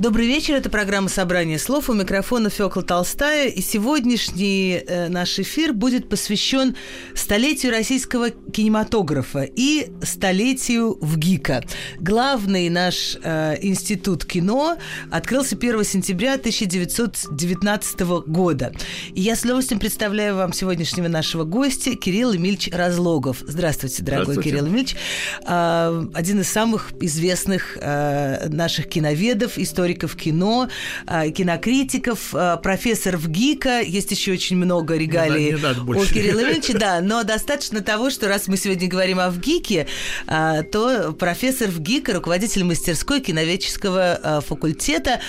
[0.00, 1.90] Добрый вечер, это программа «Собрание слов».
[1.90, 3.48] У микрофона Фёкла Толстая.
[3.48, 6.74] И сегодняшний э, наш эфир будет посвящен
[7.14, 11.62] столетию российского кинематографа и столетию ВГИКа.
[11.98, 14.76] Главный наш э, институт кино
[15.10, 18.72] открылся 1 сентября 1919 года.
[19.14, 23.38] И я с удовольствием представляю вам сегодняшнего нашего гостя Кирилл Эмильевич Разлогов.
[23.46, 24.50] Здравствуйте, дорогой Здравствуйте.
[24.50, 24.96] Кирилл Эмильевич.
[25.46, 30.68] Э, один из самых известных э, наших киноведов, историков кино,
[31.06, 33.80] э, кинокритиков, э, профессор ВГИКа.
[33.80, 36.04] Есть еще очень много регалий Не надо- не надо у.
[36.04, 39.86] Кирилла Ильича, да, но достаточно того, что раз мы сегодня говорим о ВГИКе,
[40.26, 45.20] а, то профессор ВГИКа, руководитель мастерской киноведческого а, факультета.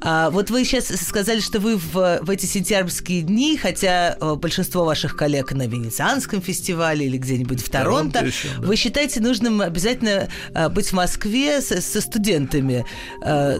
[0.00, 5.16] А, Вот вы сейчас сказали, что вы в, в эти сентябрьские дни, хотя большинство ваших
[5.16, 8.66] коллег на Венецианском фестивале или где-нибудь в Торонто, Торонто еще, да.
[8.66, 10.28] вы считаете нужным обязательно
[10.70, 12.84] быть в Москве со, со студентами,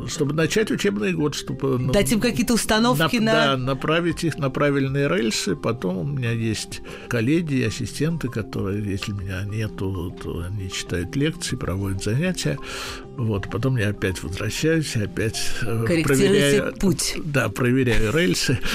[0.08, 1.78] Чтобы начать учебный год, чтобы...
[1.78, 3.32] ну, дать им какие-то установки нап- на...
[3.32, 5.56] Да, направить их на правильные рельсы.
[5.56, 12.02] Потом у меня есть коллеги ассистенты, которые, если меня нету, то они читают лекции, проводят
[12.02, 12.58] занятия.
[13.16, 16.74] Вот, потом я опять возвращаюсь, опять э, проверяю...
[16.76, 17.16] путь.
[17.24, 18.58] Да, проверяю рельсы.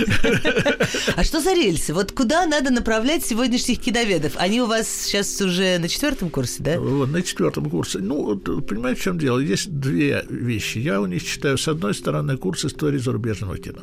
[1.16, 1.94] А что за рельсы?
[1.94, 4.34] Вот куда надо направлять сегодняшних киноведов?
[4.38, 6.80] Они у вас сейчас уже на четвертом курсе, да?
[6.80, 8.00] Вот, на четвертом курсе.
[8.00, 9.40] Ну, вот, понимаете, в чем дело?
[9.40, 10.80] Есть две вещи.
[10.80, 13.82] Я у них читаю, с одной стороны, курс истории зарубежного кино.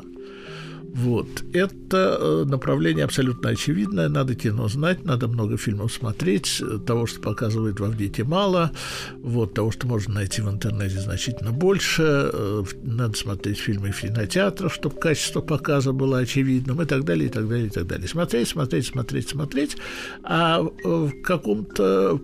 [0.93, 1.27] Вот.
[1.53, 4.09] Это э, направление абсолютно очевидное.
[4.09, 6.61] Надо кино знать, надо много фильмов смотреть.
[6.61, 8.71] Э, Того, что показывают в Авдите, мало.
[9.17, 9.55] Вот.
[9.55, 12.03] Того, что можно найти в интернете, значительно больше.
[12.31, 17.31] Э, Надо смотреть фильмы в кинотеатрах, чтобы качество показа было очевидным и так далее, и
[17.31, 18.07] так далее, и так далее.
[18.07, 19.77] Смотреть, смотреть, смотреть, смотреть.
[20.23, 22.21] А э, в каком-то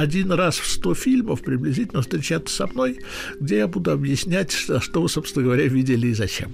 [0.00, 2.98] один раз в 100 фильмов приблизительно встречаться со мной,
[3.38, 6.52] где я буду объяснять, что, что вы, собственно говоря, видели и зачем.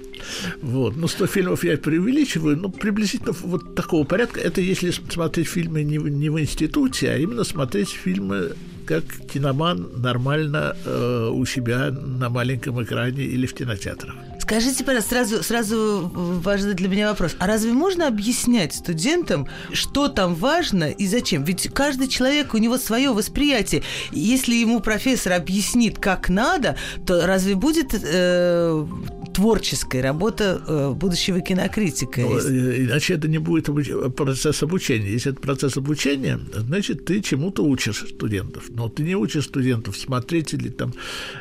[0.63, 0.97] Вот.
[0.97, 4.41] Ну, 100 фильмов я преувеличиваю, но приблизительно вот такого порядка.
[4.41, 8.53] Это если смотреть фильмы не, не в институте, а именно смотреть фильмы
[8.85, 14.15] как киноман нормально э, у себя на маленьком экране или в кинотеатрах.
[14.47, 17.35] Скажите, пожалуйста, сразу, сразу важный для меня вопрос.
[17.41, 21.43] А разве можно объяснять студентам, что там важно и зачем?
[21.43, 23.83] Ведь каждый человек, у него свое восприятие.
[24.13, 28.87] Если ему профессор объяснит, как надо, то разве будет э,
[29.37, 32.23] творческая работа э, будущего кинокритика?
[32.23, 33.69] Ну, э, Иначе это не будет
[34.17, 35.13] процесс обучения.
[35.13, 38.65] Если это процесс обучения, значит, ты чему-то учишь студентов.
[38.71, 40.95] Но ты не учишь студентов смотреть или там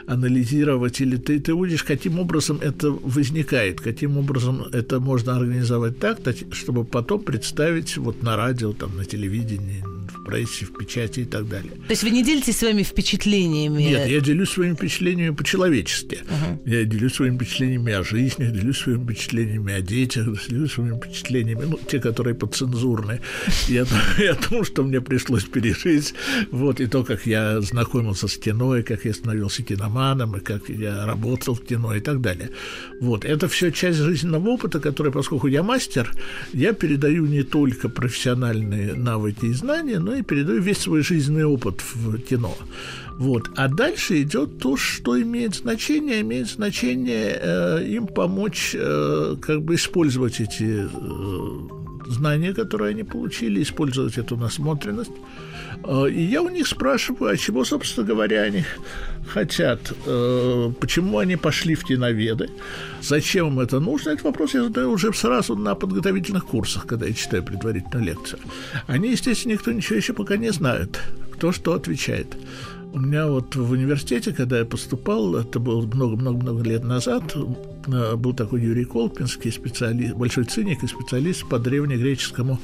[0.08, 6.20] анализировать, или ты, ты учишь, каким образом это возникает, каким образом это можно организовать так,
[6.52, 9.84] чтобы потом представить вот на радио, там, на телевидении,
[10.26, 11.72] прессе, в печати и так далее.
[11.72, 13.84] То есть вы не делитесь своими впечатлениями?
[13.84, 16.20] Нет, я делюсь своими впечатлениями по-человечески.
[16.66, 21.80] Я делюсь своими впечатлениями о жизни, делюсь своими впечатлениями о детях, делюсь своими впечатлениями, ну,
[21.88, 23.22] те, которые подцензурные,
[23.70, 23.86] и о,
[24.20, 26.14] и о том, что мне пришлось пережить,
[26.52, 30.70] вот, и то, как я знакомился с кино, и как я становился киноманом, и как
[30.70, 32.50] я работал в кино и так далее.
[33.00, 36.12] Вот, это все часть жизненного опыта, который, поскольку я мастер,
[36.54, 41.82] я передаю не только профессиональные навыки и знания, но и передаю весь свой жизненный опыт
[41.94, 42.56] в кино.
[43.18, 43.50] Вот.
[43.56, 46.22] А дальше идет то, что имеет значение.
[46.22, 53.62] Имеет значение э, им помочь э, как бы использовать эти э, знания, которые они получили,
[53.62, 55.12] использовать эту насмотренность.
[55.84, 58.64] Э, И я у них спрашиваю, а чего, собственно говоря, они
[59.34, 62.50] хотят, э, почему они пошли в киноведы,
[63.02, 64.12] зачем им это нужно.
[64.12, 68.40] Этот вопрос я задаю уже сразу на подготовительных курсах, когда я читаю предварительную лекцию.
[68.88, 71.00] Они, естественно, никто ничего еще пока не знает,
[71.34, 72.28] кто что отвечает.
[72.94, 77.36] У меня вот в университете, когда я поступал, это было много-много-много лет назад,
[77.88, 82.60] э, был такой Юрий Колпинский, специалист, большой циник и специалист по древнегреческому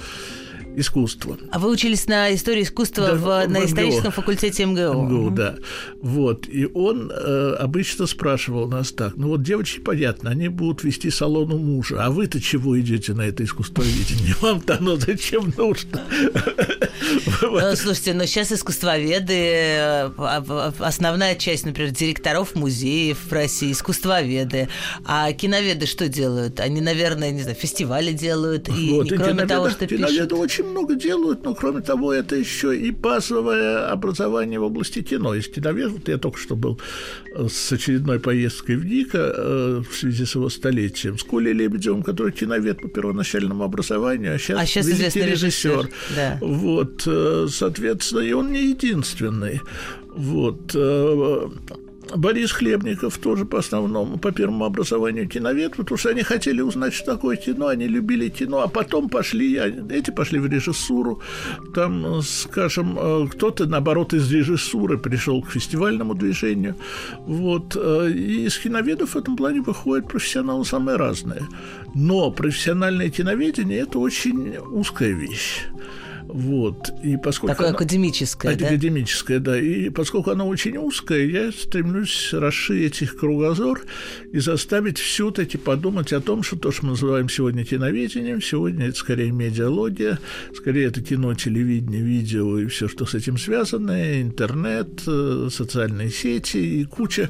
[0.76, 1.38] искусству.
[1.52, 3.66] А вы учились на истории искусства Да, в- в на МГУ.
[3.66, 4.94] историческом факультете МГУ?
[5.04, 5.36] МГУ, Мгм.
[5.36, 5.56] да.
[6.02, 6.48] Вот.
[6.48, 9.16] И он э, обычно спрашивал нас так.
[9.18, 12.04] Ну вот девочки, понятно, они будут вести салон у мужа.
[12.04, 14.36] А вы-то чего идете на это искусствоведение?
[14.42, 16.02] Вам-то оно зачем нужно?
[17.42, 20.12] Ну, слушайте, но сейчас искусствоведы, э,
[20.80, 24.70] основная часть, например, директоров музеев в России, искусствоведы.
[25.06, 26.60] А киноведы что делают?
[26.60, 28.70] Они, наверное, не знаю, фестивали делают.
[28.70, 30.34] И вот, кроме того, что киноведы пишут...
[30.34, 35.36] очень много делают, но кроме того, это еще и базовое образование в области кино.
[35.36, 36.80] Из киновед, вот я только что был
[37.36, 42.04] э, с очередной поездкой в НИКа э, в связи с его столетием, с Колей Лебедевым,
[42.04, 45.72] который киновед по первоначальному образованию, а сейчас, а сейчас известный режиссер.
[45.72, 45.90] режиссер.
[46.16, 46.38] Да.
[46.42, 49.62] Вот, э, соответственно, и он не единственный.
[50.16, 50.76] Вот.
[50.76, 51.50] Э,
[52.16, 57.14] Борис Хлебников тоже по основному, по первому образованию киновед, потому что они хотели узнать, что
[57.14, 59.58] такое кино, они любили кино, а потом пошли,
[59.90, 61.22] эти пошли в режиссуру,
[61.74, 66.76] там, скажем, э, кто-то, наоборот, из режиссуры пришел к фестивальному движению,
[67.20, 71.44] вот, и из киноведов в этом плане выходят профессионалы самые разные.
[71.96, 75.66] Но профессиональное киноведение– это очень узкая вещь.
[76.34, 76.90] Вот.
[77.04, 78.68] И поскольку Такое оно, академическое, да?
[78.68, 79.60] Академическое, да.
[79.60, 83.82] И поскольку оно очень узкое, я стремлюсь расширить их кругозор
[84.32, 88.98] и заставить все-таки подумать о том, что то, что мы называем сегодня киноведением, сегодня это
[88.98, 90.20] скорее медиалогия,
[90.56, 96.58] скорее это кино, телевидение, видео и все, что с этим связано, интернет, э, социальные сети
[96.58, 97.30] и куча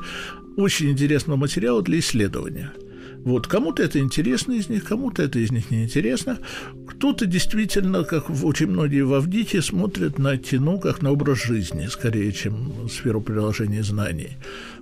[0.58, 2.72] очень интересного материала для исследования–
[3.24, 6.40] вот, кому-то это интересно из них, кому-то это из них не интересно.
[6.88, 12.32] Кто-то действительно, как очень многие в Авдите, смотрят на кино как на образ жизни, скорее,
[12.32, 14.38] чем сферу приложения знаний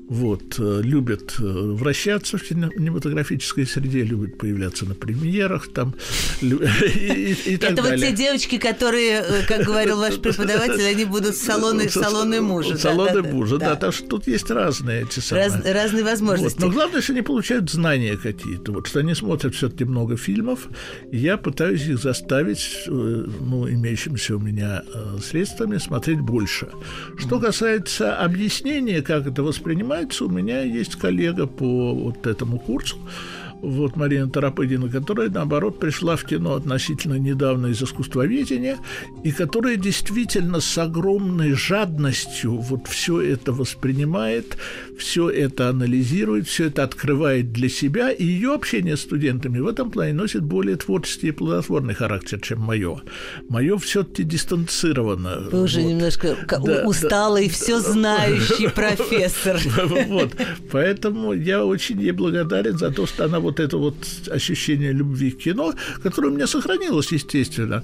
[0.09, 5.93] вот, э, любят э, вращаться в кинематографической среде, любят появляться на премьерах там
[6.41, 7.97] и, и, и так Это далее.
[7.97, 12.75] вот те девочки, которые, э, как говорил ваш преподаватель, они будут салоны, салоны мужа.
[12.75, 15.47] Салоны да, мужа, да, да, так что тут есть разные эти самые.
[15.47, 16.59] Раз, разные возможности.
[16.59, 16.67] Вот.
[16.67, 20.69] Но главное, что они получают знания какие-то, вот, что они смотрят все-таки много фильмов,
[21.11, 24.81] и я пытаюсь их заставить, ну, имеющимися у меня
[25.23, 26.67] средствами, смотреть больше.
[27.17, 30.25] Что касается объяснения, как это воспринимать, нравится.
[30.25, 32.97] У меня есть коллега по вот этому курсу,
[33.61, 38.77] вот Марина Тарапыдина, которая, наоборот, пришла в кино относительно недавно из искусствоведения,
[39.23, 44.57] и которая действительно с огромной жадностью вот все это воспринимает,
[44.97, 49.89] все это анализирует, все это открывает для себя, и ее общение с студентами в этом
[49.89, 53.01] плане носит более творческий и плодотворный характер, чем мое.
[53.49, 55.47] Мое все-таки дистанцировано.
[55.51, 55.89] Вы уже вот.
[55.89, 59.59] немножко да, усталый, да, все знающий профессор.
[60.09, 60.35] Вот,
[60.71, 63.95] поэтому я очень ей благодарен за то, что она вот это вот
[64.29, 65.73] ощущение любви к кино,
[66.03, 67.83] которое у меня сохранилось, естественно.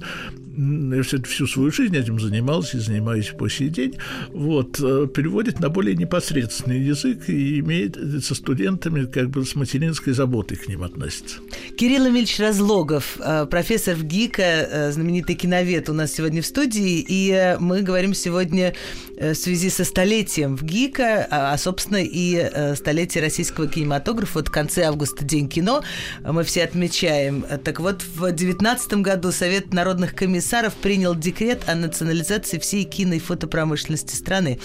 [0.56, 3.96] Я всю свою жизнь этим занимался и занимаюсь по сей день.
[4.30, 10.14] Вот, э, переводит на более непосредственный язык и имеет со студентами как бы с материнской
[10.14, 11.40] заботой к ним относится.
[11.76, 17.56] Кирилл Эмильевич Разлогов, э, профессор ГИКа, э, знаменитый киновед у нас сегодня в студии, и
[17.60, 18.74] мы говорим сегодня
[19.18, 24.38] в связи со столетием в ГИКа, а, а собственно, и столетие российского кинематографа.
[24.38, 25.82] Вот в конце августа День кино
[26.22, 27.44] мы все отмечаем.
[27.64, 33.18] Так вот, в 2019 году Совет народных комиссаров принял декрет о национализации всей кино и
[33.18, 34.58] фотопромышленности страны.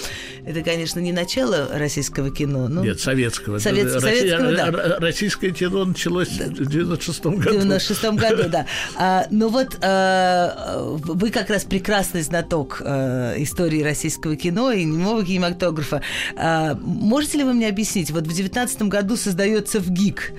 [0.45, 2.67] Это, конечно, не начало российского кино.
[2.67, 2.83] Но...
[2.83, 3.59] Нет, советского.
[3.59, 4.01] Совет...
[4.01, 4.97] Советского, да.
[4.99, 7.39] Российское кино началось в 96 году.
[7.39, 8.65] В 96 году, да.
[8.97, 15.23] А, ну вот а, вы как раз прекрасный знаток а, истории российского кино и немого
[15.23, 16.01] кинематографа.
[16.35, 20.33] А, можете ли вы мне объяснить, вот в 2019 году создается в ГИК.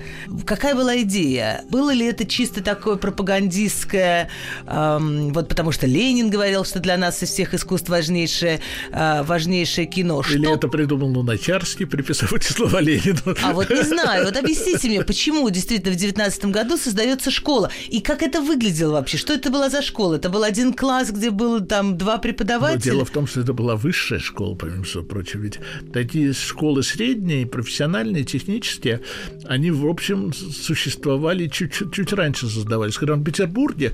[0.45, 1.63] Какая была идея?
[1.69, 4.29] Было ли это чисто такое пропагандистское,
[4.67, 8.59] эм, вот потому что Ленин говорил, что для нас из всех искусств важнейшее,
[8.91, 10.23] э, важнейшее кино.
[10.29, 10.53] Или что...
[10.53, 13.35] это придумал Луначарский, приписав эти слова Ленину?
[13.41, 14.25] А вот не знаю.
[14.25, 17.71] Вот объясните мне, почему действительно в 19 году создается школа?
[17.87, 19.17] И как это выглядело вообще?
[19.17, 20.15] Что это была за школа?
[20.15, 22.77] Это был один класс, где было там два преподавателя?
[22.77, 25.41] Но дело в том, что это была высшая школа, помимо всего прочего.
[25.41, 25.59] Ведь
[25.93, 29.01] такие школы средние, профессиональные, технические,
[29.45, 32.97] они, в общем, существовали чуть-чуть чуть раньше создавались.
[32.97, 33.93] Когда в Петербурге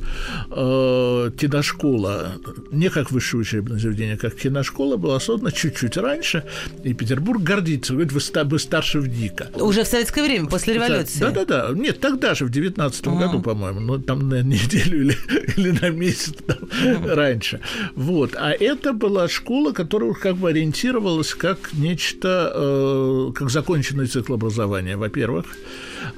[0.50, 2.34] э, киношкола,
[2.72, 6.43] не как высшее учебное заведение, а как киношкола, была создана чуть-чуть раньше,
[6.84, 9.50] и Петербург гордится, говорит, вы, вы старше в ДИКа.
[9.55, 11.19] Уже в советское время, после революции?
[11.19, 11.69] Да-да-да.
[11.74, 15.17] Нет, тогда же, в 19 году, по-моему, ну, там на неделю или,
[15.58, 16.58] или на месяц там,
[17.05, 17.60] раньше.
[17.96, 18.36] Вот.
[18.36, 24.98] А это была школа, которая как бы ориентировалась как нечто, э, как законченный цикл образования,
[24.98, 25.46] во-первых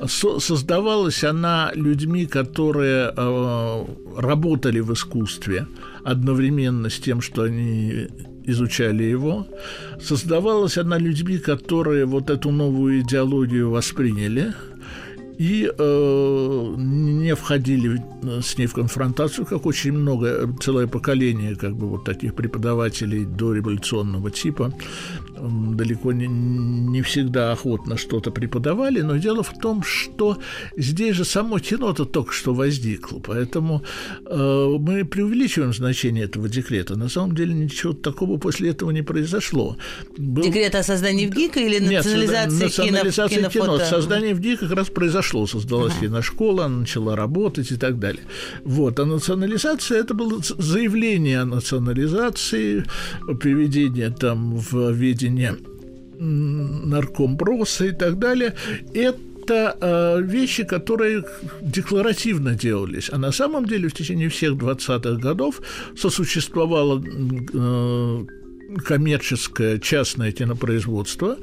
[0.08, 3.86] создавалась она людьми, которые э,
[4.18, 5.68] работали в искусстве
[6.04, 8.08] одновременно с тем, что они
[8.46, 9.48] изучали его.
[10.02, 14.54] Создавалась она людьми, которые вот эту новую идеологию восприняли
[15.42, 18.00] и э, не входили
[18.42, 23.54] с ней в конфронтацию, как очень много, целое поколение как бы вот таких преподавателей до
[23.54, 24.72] революционного типа
[25.50, 30.38] далеко не, не всегда охотно что-то преподавали, но дело в том, что
[30.78, 33.84] здесь же само кино-то только что возникло, поэтому
[34.26, 36.96] э, мы преувеличиваем значение этого декрета.
[36.96, 39.78] На самом деле ничего такого после этого не произошло.
[40.18, 40.44] Был...
[40.44, 43.80] Декрет о создании в ГИКа или национализации, Нет, национализация кино, кино.
[43.80, 46.08] Создание в ГИК как раз произошло, создалась ага.
[46.08, 48.24] киношкола, она начала работать и так далее.
[48.64, 52.86] Вот, а национализация это было заявление о национализации,
[53.40, 55.56] приведение там в ведение уровне
[56.22, 58.54] наркомброса и так далее,
[58.94, 61.24] это э, вещи, которые
[61.62, 63.10] декларативно делались.
[63.12, 65.62] А на самом деле в течение всех 20-х годов
[65.98, 68.26] сосуществовало э,
[68.78, 71.38] коммерческое частное кинопроизводство,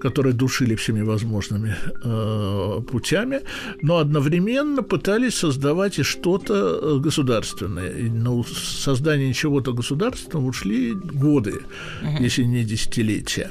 [0.00, 3.40] которое душили всеми возможными э, путями,
[3.82, 7.90] но одновременно пытались создавать и что-то э, государственное.
[7.90, 11.60] И на создание чего-то государственного ушли годы,
[12.02, 12.22] uh-huh.
[12.22, 13.50] если не десятилетия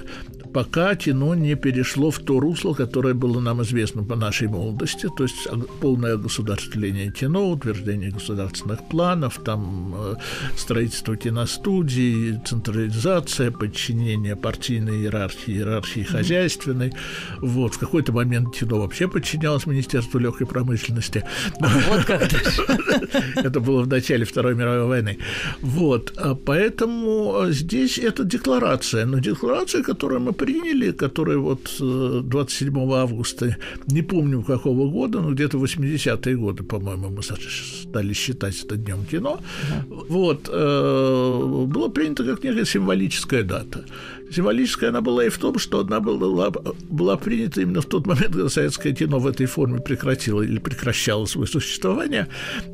[0.53, 5.23] пока кино не перешло в то русло, которое было нам известно по нашей молодости, то
[5.23, 5.47] есть
[5.81, 10.15] полное государствление кино, утверждение государственных планов, там э,
[10.55, 16.93] строительство киностудий, централизация, подчинение партийной иерархии, иерархии хозяйственной.
[17.39, 21.23] Вот, в какой-то момент кино вообще подчинялось Министерству легкой промышленности.
[21.59, 22.23] Вот как
[23.35, 25.17] Это было в начале Второй мировой войны.
[25.61, 32.95] Вот, а поэтому здесь это декларация, но декларация, которую мы приняли, который вот 27 э,
[32.95, 33.55] августа,
[33.87, 39.39] не помню какого года, но где-то 80-е годы, по-моему, мы стали считать это днем кино,
[39.39, 40.05] uh-huh.
[40.09, 43.85] вот, э, было принято как некая символическая дата
[44.33, 46.51] символическая она была и в том, что она была,
[46.89, 51.25] была принята именно в тот момент, когда советское кино в этой форме прекратило или прекращало
[51.25, 52.27] свое существование.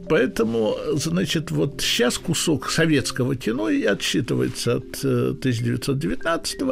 [0.08, 6.66] Поэтому, значит, вот сейчас кусок советского кино и отсчитывается от 1919 э,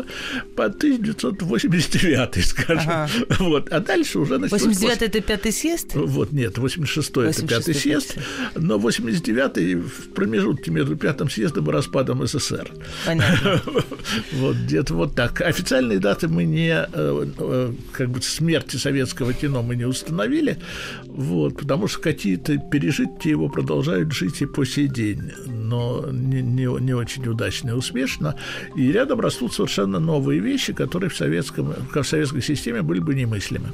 [0.56, 2.90] по 1989, скажем.
[2.90, 3.10] Ага.
[3.40, 3.70] Вот.
[3.70, 4.38] А дальше уже...
[4.38, 5.92] 89 это пятый съезд?
[5.94, 8.18] Вот, нет, 86 это пятый съезд,
[8.56, 12.72] но 89 в промежутке между пятым съездом и распадом СССР.
[13.06, 13.62] Понятно.
[14.32, 15.42] Вот, где-то вот так.
[15.42, 20.58] Официальные даты мы не, э, э, как бы смерти советского кино мы не установили,
[21.08, 26.68] вот, потому что какие-то пережитки его продолжают жить и по сей день, но не, не,
[26.82, 28.36] не очень удачно и успешно.
[28.76, 33.70] И рядом растут совершенно новые вещи, которые в, советском, в советской системе были бы немыслимы.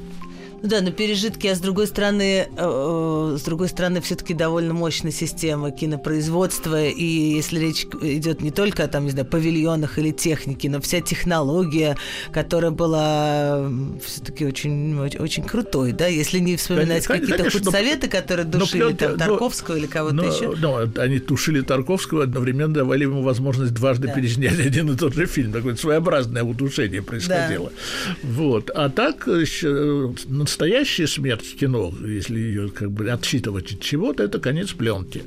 [0.64, 4.72] Ну да, но пережитки, а с другой стороны, э, э, с другой стороны, все-таки довольно
[4.72, 10.10] мощная система кинопроизводства, и если речь идет не только о там, не знаю, павильонах или
[10.10, 11.98] технике, но вся технология,
[12.32, 13.70] которая была
[14.02, 19.74] все-таки очень, очень крутой, да, если не вспоминать какие-то худсоветы, которые душили но, там, Тарковского
[19.74, 20.54] но, или кого-то но, еще.
[20.56, 24.14] Но они душили Тарковского, одновременно давали ему возможность дважды да.
[24.14, 25.52] переснять один и тот же фильм.
[25.52, 27.68] Такое своеобразное удушение происходило.
[27.68, 28.16] Да.
[28.22, 28.70] Вот.
[28.70, 30.14] А так еще
[30.54, 35.24] настоящая смерть кино, если ее как бы отсчитывать от чего-то, это конец пленки.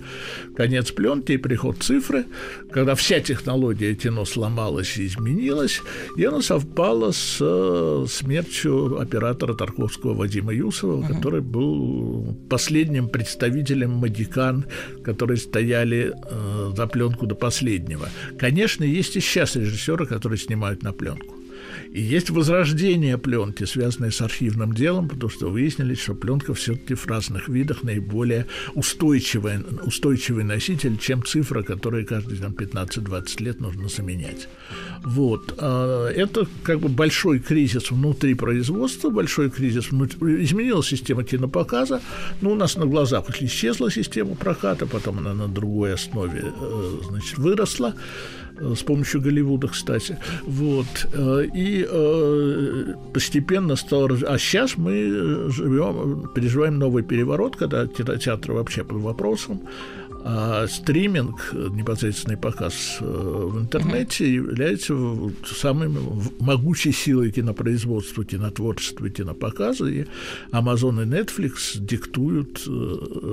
[0.55, 2.25] Конец пленки и приход цифры,
[2.71, 5.81] когда вся технология кино сломалась и изменилась,
[6.15, 11.15] и она совпала с э, смертью оператора Тарковского Вадима Юсова, uh-huh.
[11.15, 14.65] который был последним представителем магикан,
[15.03, 18.07] которые стояли э, за пленку до последнего.
[18.39, 21.35] Конечно, есть и сейчас режиссеры, которые снимают на пленку.
[21.91, 27.07] И есть возрождение пленки, связанное с архивным делом, потому что выяснилось, что пленка все-таки в
[27.07, 34.47] разных видах наиболее устойчивый, устойчивый носитель, чем цифра, которую каждые там, 15-20 лет нужно заменять.
[35.03, 35.55] Вот.
[35.59, 40.43] А это как бы большой кризис внутри производства, большой кризис внутри...
[40.43, 42.01] Изменилась система кинопоказа,
[42.41, 47.37] но у нас на глазах исчезла система проката, потом она на другой основе э, значит,
[47.37, 47.95] выросла.
[48.59, 50.17] Э, с помощью Голливуда, кстати.
[50.45, 50.85] Вот.
[51.13, 54.09] Э, и э, постепенно стало...
[54.27, 59.61] А сейчас мы живем, переживаем новый переворот, когда кинотеатры вообще под вопросом.
[60.23, 64.95] А стриминг, непосредственный показ в интернете является
[65.45, 65.89] самой
[66.39, 70.05] могучей силой кинопроизводства, кинотворчества кинопоказа, и
[70.51, 72.59] Amazon и Netflix диктуют,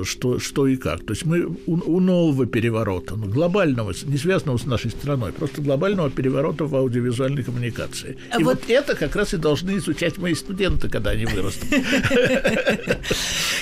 [0.07, 1.05] что, что и как.
[1.05, 5.63] То есть мы у, у нового переворота, ну, глобального, не связанного с нашей страной, просто
[5.63, 8.17] глобального переворота в аудиовизуальной коммуникации.
[8.31, 8.61] А и вот...
[8.61, 11.69] вот это как раз и должны изучать мои студенты, когда они вырастут.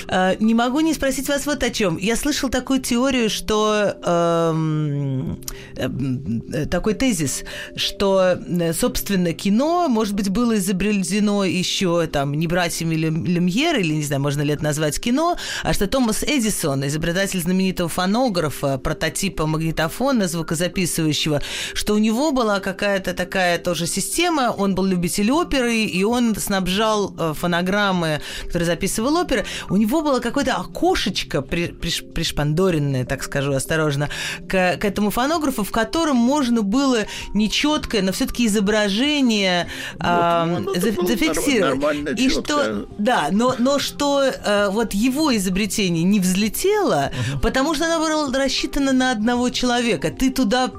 [0.05, 1.97] А, не могу не спросить вас вот о чем.
[1.97, 5.39] Я слышал такую теорию, теорию, что эм,
[5.75, 7.43] э, такой тезис,
[7.75, 14.03] что, э, собственно, кино, может быть, было изобретено еще там не братьями Люмьер, или, не
[14.03, 20.27] знаю, можно ли это назвать кино, а что Томас Эдисон, изобретатель знаменитого фонографа, прототипа магнитофона
[20.27, 21.41] звукозаписывающего,
[21.73, 27.13] что у него была какая-то такая тоже система, он был любитель оперы, и он снабжал
[27.17, 33.53] э, фонограммы, которые записывал оперы, у него было какое-то окошечко при, приш, пришпандоренное, так скажу
[33.53, 34.09] осторожно,
[34.47, 40.75] к, к этому фонографу, в котором можно было нечеткое, но все-таки изображение вот, э, ну,
[40.75, 42.19] зафиксировать.
[42.19, 47.39] И что, да, но, но что э, вот его изобретение не взлетело, uh-huh.
[47.41, 50.09] потому что оно было рассчитано на одного человека.
[50.09, 50.71] Ты туда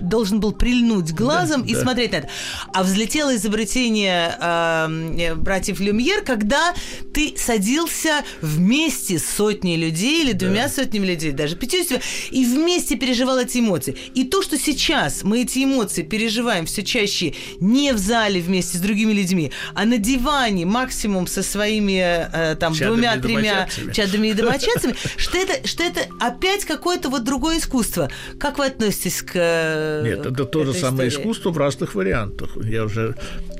[0.00, 1.80] должен был прильнуть глазом да, и да.
[1.80, 2.28] смотреть на это.
[2.72, 6.74] А взлетело изобретение э, братьев Люмьер, когда
[7.12, 10.68] ты садился вместе с сотней людей или двумя да.
[10.68, 13.96] сотнями людей, даже пятьюдесятью, и вместе переживал эти эмоции.
[14.14, 18.80] И то, что сейчас мы эти эмоции переживаем все чаще не в зале вместе с
[18.80, 25.38] другими людьми, а на диване максимум со своими э, там двумя-тремя чадами и домочадцами, что
[25.38, 28.10] это, что это опять какое-то вот другое искусство.
[28.38, 32.56] Как вы относитесь к э, Нет, это то же самое искусство в разных вариантах.
[32.62, 33.14] Я уже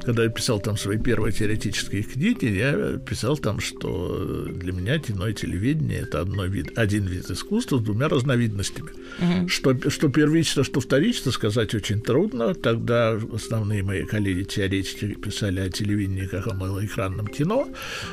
[0.05, 5.29] когда я писал там свои первые теоретические книги, я писал там, что для меня кино
[5.29, 8.91] и телевидение это одно вид, один вид искусства с двумя разновидностями.
[9.21, 9.49] Угу.
[9.49, 12.55] Что, что первично, что вторично сказать очень трудно.
[12.55, 17.69] Тогда основные мои коллеги-теоретики писали о телевидении как о малоэкранном кино.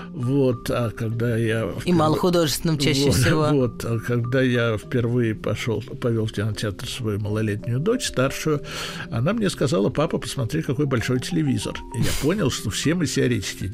[0.09, 1.61] Вот, а когда я...
[1.61, 3.47] Впервые, и малохудожественном чаще вот, всего.
[3.51, 8.61] Вот, а когда я впервые пошел, повел в кинотеатр свою малолетнюю дочь, старшую,
[9.09, 11.73] она мне сказала, папа, посмотри, какой большой телевизор.
[11.97, 13.71] И я понял, что все мы теоретики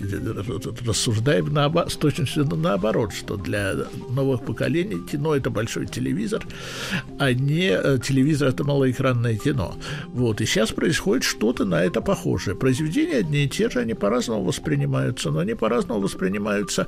[0.87, 3.73] рассуждаем наоборот, с точностью наоборот, что для
[4.09, 5.96] новых поколений кино– это большой телевизор,
[7.19, 9.75] а не э, телевизор– это малоэкранное кино.
[10.07, 10.41] Вот.
[10.41, 12.55] И сейчас происходит что-то на это похожее.
[12.55, 16.87] Произведения одни и те же, они по-разному воспринимаются, но они по-разному воспринимаются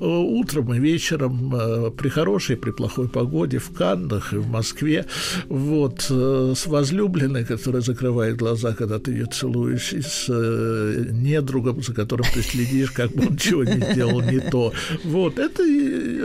[0.00, 5.06] э, утром и вечером, э, при хорошей, при плохой погоде, в Каннах и в Москве.
[5.48, 6.00] Вот.
[6.08, 12.42] С возлюбленной, которая закрывает глаза, когда ты ее целуешь, и с недругом, за которым ты
[12.42, 14.72] следишь, как бы он чего не сделал не то.
[15.04, 15.62] Вот, это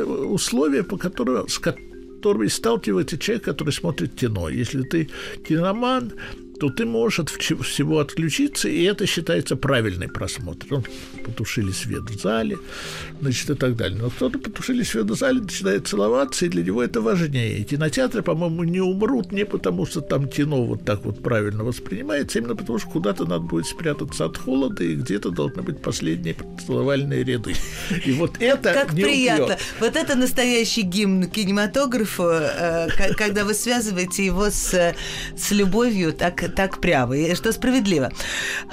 [0.08, 1.93] условия, по которым, с которыми
[2.50, 4.50] сталкивается человек, который смотрит кино.
[4.50, 5.10] Если ты
[5.48, 6.14] киноман,
[6.64, 10.66] то ты можешь от всего отключиться, и это считается правильный просмотр.
[10.70, 10.84] Ну,
[11.26, 12.58] потушили свет в зале,
[13.20, 14.00] значит, и так далее.
[14.02, 17.58] Но кто-то потушили свет в зале, начинает целоваться, и для него это важнее.
[17.58, 22.40] И кинотеатры, по-моему, не умрут не потому, что там кино вот так вот правильно воспринимается,
[22.40, 26.38] а именно потому, что куда-то надо будет спрятаться от холода, и где-то должны быть последние
[26.66, 27.56] целовальные ряды.
[28.06, 29.46] И вот это Как приятно.
[29.46, 29.60] Убьет.
[29.82, 34.96] Вот это настоящий гимн кинематографу, э, когда вы связываете его с,
[35.36, 38.12] с любовью так, так прямо, и что справедливо.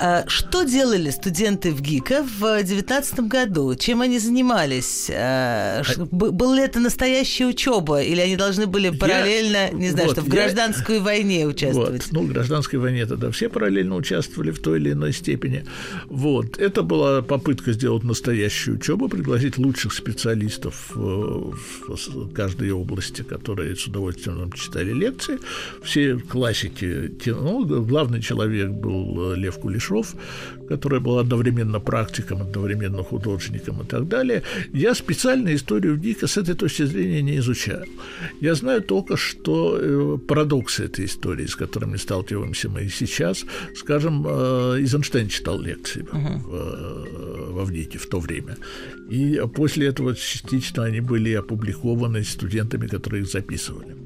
[0.00, 3.74] Э, что делали студенты в ГИКа в 2019 году?
[3.74, 5.10] Чем они занимались?
[5.10, 8.02] Э, Была ли это настоящая учеба?
[8.02, 12.06] Или они должны были параллельно, я, не знаю, вот, что в гражданской я, войне участвовать?
[12.06, 15.64] Вот, ну, в гражданской войне тогда все параллельно участвовали в той или иной степени.
[16.06, 16.58] Вот.
[16.58, 24.38] Это была попытка сделать настоящую учебу, пригласить лучших специалистов в каждой области, которые с удовольствием
[24.38, 25.38] нам читали лекции.
[25.82, 27.08] Все классики,
[27.66, 30.14] ну, главный человек был Лев Кулешов,
[30.68, 34.42] который был одновременно практиком, одновременно художником и так далее.
[34.72, 37.86] Я специально историю Дика с этой точки зрения не изучаю.
[38.40, 43.44] Я знаю только, что э, парадоксы этой истории, с которыми сталкиваемся мы и сейчас,
[43.74, 46.38] скажем, Эйзенштейн читал лекции uh-huh.
[46.38, 48.56] в, в Авдике в то время.
[49.10, 53.96] И после этого частично они были опубликованы студентами, которые их записывали.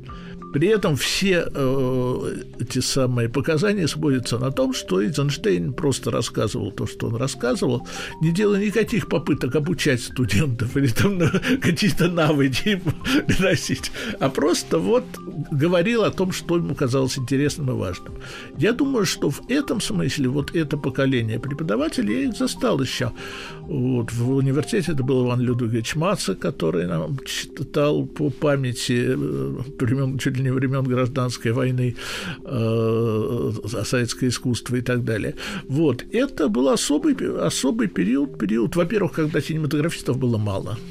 [0.55, 6.87] При этом все э, эти самые показания сводятся на том, что Эйзенштейн просто рассказывал то,
[6.87, 7.89] что он рассказывал,
[8.23, 11.21] не делая никаких попыток обучать студентов или там
[11.61, 12.81] какие-то навыки
[13.41, 13.91] носить,
[14.21, 15.05] а просто вот
[15.51, 18.15] говорил о том, что ему казалось интересным и важным.
[18.57, 23.11] Я думаю, что в этом смысле вот это поколение преподавателей я их застал еще.
[23.67, 29.17] Вот, в университете это был Иван Людвигович Маца, который нам читал по памяти э,
[29.81, 31.97] времен чуть ли не времен гражданской войны,
[32.45, 33.53] э,
[33.85, 35.35] советское искусство и так далее.
[35.69, 36.05] Вот.
[36.13, 37.15] Это был особый,
[37.47, 40.79] особый период, период, во-первых, когда кинематографистов было мало–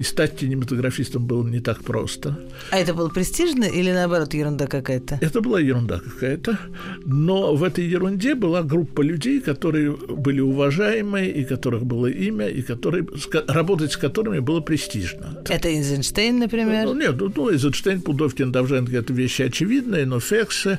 [0.00, 2.38] и стать кинематографистом было не так просто.
[2.70, 5.18] А это было престижно или наоборот ерунда какая-то?
[5.20, 6.58] Это была ерунда какая-то,
[7.04, 12.62] но в этой ерунде была группа людей, которые были уважаемые, и которых было имя, и
[12.62, 13.06] которые,
[13.46, 15.44] работать с которыми было престижно.
[15.46, 16.86] Это Эйзенштейн, например?
[16.86, 20.78] Ну, нет, ну, ну Эйзенштейн, Пудовкин, Давженко– это вещи очевидные, но Фексе,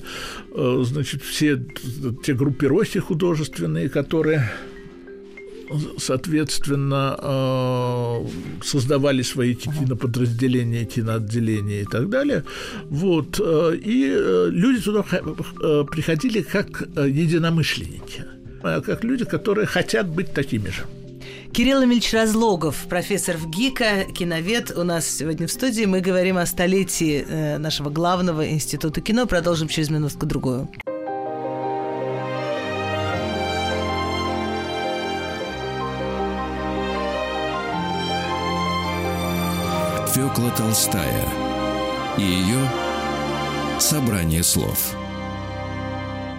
[0.56, 1.64] э, значит, все
[2.24, 4.50] те группировки художественные, которые
[5.98, 8.28] соответственно, э,
[8.64, 12.44] создавали свои киноподразделения, киноотделения и так далее.
[12.90, 13.40] Вот.
[13.40, 15.04] Э, и э, люди туда
[15.84, 18.26] приходили как единомышленники,
[18.62, 20.86] как люди, которые хотят быть такими же.
[21.54, 25.84] Кирилл Эмильевич Разлогов, профессор в ГИКа, киновед, у нас сегодня в студии.
[25.84, 29.26] Мы говорим о столетии нашего главного института кино.
[29.26, 30.70] Продолжим через минутку-другую.
[40.14, 41.26] Фёкла Толстая
[42.18, 42.70] и ее
[43.80, 45.01] «Собрание слов».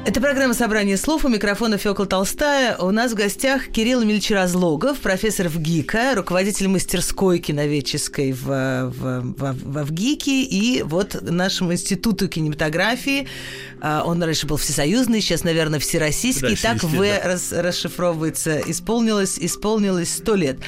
[0.04, 1.24] Это программа «Собрание слов».
[1.24, 2.76] У микрофона Фёкла Толстая.
[2.76, 9.20] У нас в гостях Кирилл Эмильевич Разлогов, профессор в ГИКа, руководитель мастерской киноведческой в, в,
[9.20, 13.28] в, в, в ГИКе и вот нашему институту кинематографии.
[13.80, 16.48] А, он раньше был всесоюзный, сейчас, наверное, всероссийский.
[16.48, 17.20] Российский, так В да.
[17.22, 18.60] рас, расшифровывается.
[18.66, 20.58] Исполнилось, исполнилось сто лет.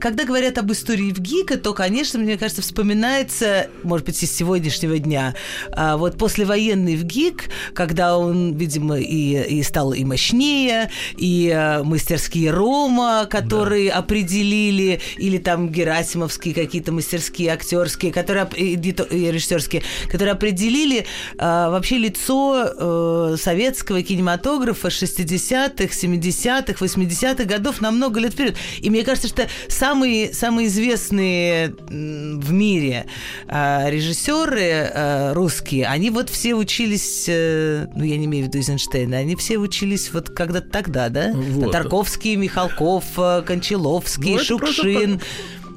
[0.00, 4.98] Когда говорят об истории в ГИКа, то, конечно, мне кажется, вспоминается, может быть, из сегодняшнего
[4.98, 5.36] дня,
[5.70, 11.82] а, вот послевоенный в ГИК, когда он видимо, и, и стал и мощнее, и э,
[11.82, 13.98] мастерские Рома, которые да.
[13.98, 21.04] определили, или там Герасимовские какие-то мастерские актерские, которые, и, и режиссерские, которые определили э,
[21.38, 28.56] вообще лицо э, советского кинематографа 60-х, 70-х, 80-х годов на много лет вперед.
[28.80, 33.06] И мне кажется, что самые, самые известные в мире
[33.46, 38.58] э, режиссеры э, русские, они вот все учились, ну, я не имею в виду до
[38.58, 41.32] Эйзенштейна, они все учились вот когда-то тогда, да?
[41.34, 41.72] Вот.
[41.72, 45.20] Тарковский, Михалков, э, Кончаловский, ну, Шукшин.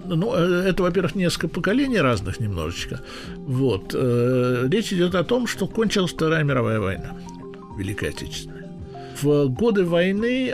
[0.06, 3.02] ну, э, это, во-первых, несколько поколений разных немножечко.
[3.36, 3.96] Вот.
[3.96, 7.18] Э, речь идет о том, что кончилась Вторая мировая война,
[7.78, 8.68] Великая Отечественная.
[9.20, 10.54] В годы войны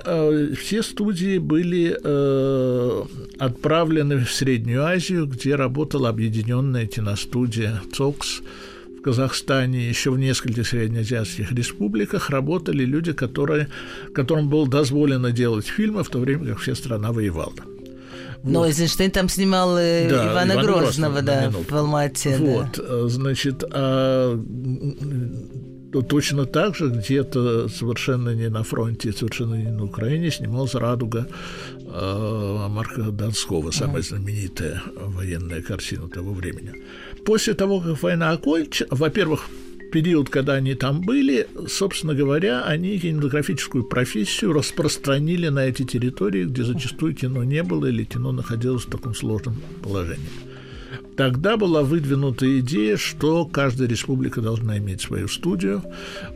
[0.57, 1.91] все студии были
[3.37, 8.41] отправлены в Среднюю Азию, где работала объединенная киностудия ЦОКС,
[9.03, 13.67] Казахстане, еще в нескольких среднеазиатских республиках работали люди, которые,
[14.13, 17.53] которым было дозволено делать фильмы, в то время как вся страна воевала.
[18.43, 18.51] Вот.
[18.51, 22.37] Но Эйзенштейн там снимал э, да, Ивана, Ивана Грозного, да, в Алмате.
[22.37, 22.83] Вот, да.
[22.83, 24.37] Э, значит, а
[26.01, 31.27] точно так же где-то совершенно не на фронте, совершенно не на Украине снималась «Радуга»
[31.79, 36.73] э, Марка Донского, самая знаменитая военная картина того времени.
[37.25, 39.47] После того, как война окончилась, во-первых,
[39.91, 46.63] период, когда они там были, собственно говоря, они кинематографическую профессию распространили на эти территории, где
[46.63, 50.52] зачастую кино не было или кино находилось в таком сложном положении.
[51.17, 55.83] Тогда была выдвинута идея, что каждая республика должна иметь свою студию,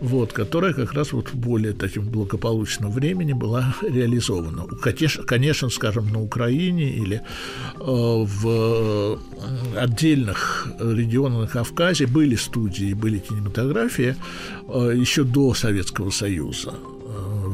[0.01, 4.65] вот, которая как раз вот в более таким благополучном времени была реализована.
[4.81, 9.19] Конечно, конечно скажем, на Украине или э, в
[9.75, 14.15] отдельных регионах на Кавказе были студии, были кинематографии
[14.67, 16.73] э, еще до Советского Союза.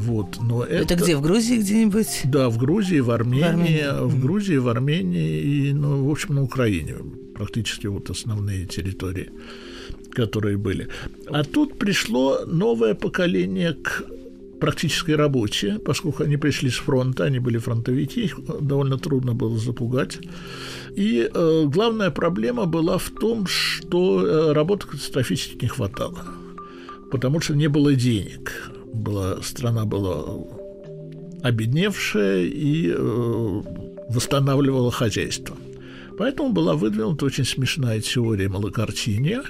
[0.05, 2.21] Вот, но это, это где, в Грузии где-нибудь?
[2.25, 4.09] Да, в Грузии, в Армении, в, Армении.
[4.09, 6.95] в Грузии, в Армении и, ну, в общем, на Украине.
[7.35, 9.29] Практически вот основные территории,
[10.11, 10.89] которые были.
[11.27, 14.03] А тут пришло новое поколение к
[14.59, 20.19] практической работе, поскольку они пришли с фронта, они были фронтовики, их довольно трудно было запугать.
[20.95, 26.19] И э, главная проблема была в том, что э, работы катастрофически не хватало,
[27.11, 30.23] потому что не было денег была, страна была
[31.41, 33.61] обедневшая и э,
[34.09, 35.57] восстанавливала хозяйство.
[36.17, 39.43] Поэтому была выдвинута очень смешная теория малокартиния,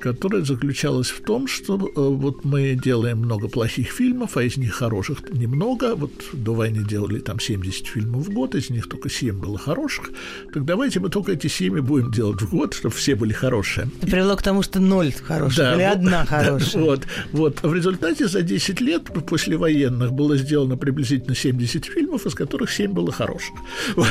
[0.00, 4.74] которая заключалась в том, что э, вот мы делаем много плохих фильмов, а из них
[4.74, 5.94] хороших немного.
[5.94, 10.10] Вот до войны делали там 70 фильмов в год, из них только 7 было хороших.
[10.52, 13.88] Так давайте мы только эти 7 будем делать в год, чтобы все были хорошие.
[13.98, 16.72] Это привело к тому, что ноль хороших да, или вот, одна хорошая.
[16.72, 17.62] Да, вот, вот.
[17.62, 22.92] В результате за 10 лет после военных было сделано приблизительно 70 фильмов, из которых 7
[22.92, 23.54] было хороших.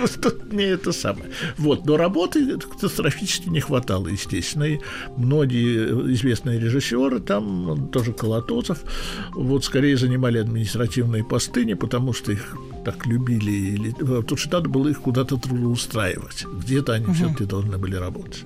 [0.00, 1.26] Вот, мне это самое.
[1.58, 1.84] Вот.
[1.84, 4.64] Но работы катастрофически не хватало, естественно.
[4.64, 4.78] И
[5.16, 8.82] многие известные режиссеры, там тоже Колотозов,
[9.34, 14.68] вот скорее занимали административные посты, не потому что их так любили, или, потому что надо
[14.68, 16.46] было их куда-то трудоустраивать.
[16.46, 17.14] Где-то они uh-huh.
[17.14, 18.44] все-таки должны были работать.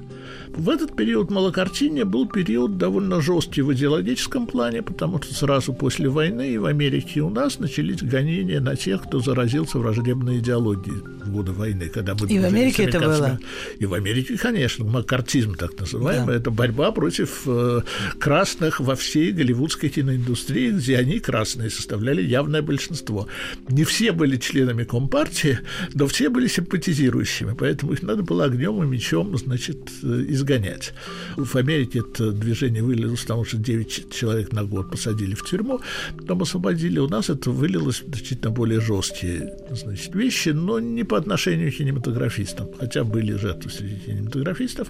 [0.57, 6.09] В этот период малокартиния был период довольно жесткий в идеологическом плане, потому что сразу после
[6.09, 10.99] войны и в Америке и у нас начались гонения на тех, кто заразился враждебной идеологией
[11.25, 13.41] в годы войны, когда мы и в Америке это было.
[13.81, 16.35] И в Америке, конечно, макартизм так называемый, да.
[16.37, 17.81] это борьба против э,
[18.21, 23.27] красных во всей голливудской киноиндустрии, где они красные составляли явное большинство.
[23.69, 25.59] Не все были членами компартии,
[25.95, 30.93] но все были симпатизирующими, поэтому их надо было огнем и мечом, значит, из изгонять.
[31.37, 35.81] В Америке это движение вылилось, потому что 9 человек на год посадили в тюрьму,
[36.17, 36.99] потом освободили.
[36.99, 42.69] У нас это вылилось значительно более жесткие значит, вещи, но не по отношению к кинематографистам,
[42.79, 44.89] хотя были жертвы среди кинематографистов.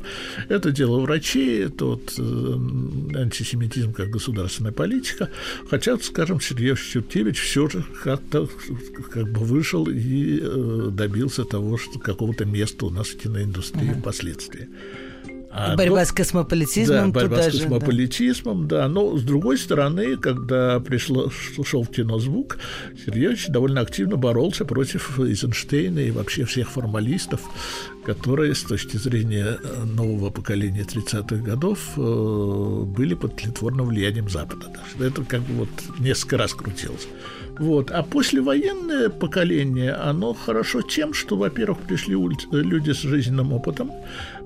[0.48, 2.22] Это дело врачей, это вот э,
[3.16, 5.30] антисемитизм как государственная политика.
[5.70, 8.48] Хотя, скажем, Сергей Чуртевич все же как-то
[9.10, 14.00] как бы вышел и э, добился того, что какого-то места у нас в киноиндустрии uh-huh.
[14.00, 14.68] впоследствии.
[15.56, 17.12] А, борьба но, с космополитизмом.
[17.12, 18.82] Да, борьба с космополитизмом, да.
[18.82, 18.88] да.
[18.88, 21.30] Но, с другой стороны, когда пришло,
[21.64, 22.58] шел в кино звук,
[23.06, 27.40] Сергеевич довольно активно боролся против Эйзенштейна и вообще всех формалистов,
[28.04, 34.72] которые с точки зрения э, нового поколения 30-х годов э, были под тлетворным влиянием Запада.
[34.98, 37.06] Это как бы вот несколько раз крутилось.
[37.58, 37.90] Вот.
[37.90, 42.16] А послевоенное поколение, оно хорошо тем, что, во-первых, пришли
[42.52, 43.92] люди с жизненным опытом,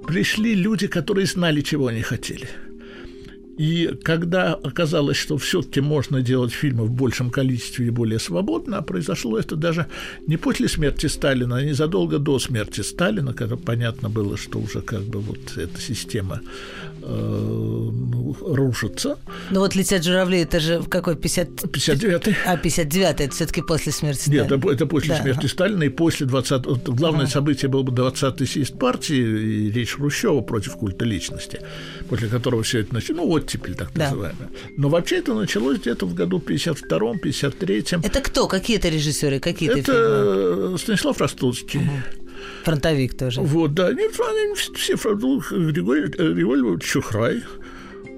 [0.06, 2.48] пришли люди, которые знали, чего они хотели.
[3.58, 8.82] И когда оказалось, что все-таки можно делать фильмы в большем количестве и более свободно, а
[8.82, 9.86] произошло это даже
[10.28, 15.02] не после смерти Сталина, а незадолго до смерти Сталина, когда понятно было, что уже как
[15.02, 16.40] бы вот эта система
[17.02, 17.88] э,
[18.40, 19.18] рушится.
[19.50, 21.16] Ну вот «Летят журавли» это же в какой?
[21.16, 21.48] 50...
[21.48, 22.36] 59-й.
[22.46, 24.42] А, 59-й, это все таки после смерти Сталина.
[24.42, 25.22] Нет, это, это после да.
[25.22, 27.32] смерти Сталина и после 20 Главное ага.
[27.32, 31.60] событие было бы 20-й съезд партии и речь Хрущева против культа личности,
[32.08, 33.22] после которого все это началось.
[33.22, 34.04] Ну, оттепель так да.
[34.04, 34.48] называемая.
[34.76, 38.00] Но вообще это началось где-то в году 52-м, 53-м.
[38.04, 38.46] Это кто?
[38.48, 39.40] Какие это режиссеры?
[39.40, 40.78] Какие это фильмы?
[40.78, 41.80] Станислав Ростовский.
[41.80, 42.27] Угу.
[42.64, 43.40] Фронтовик тоже.
[43.40, 43.92] Вот, да.
[43.92, 45.50] Нет, они все фронтовик.
[45.50, 47.42] Григорий, Григорий Чухрай,